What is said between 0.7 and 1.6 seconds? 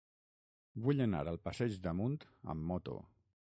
Vull anar al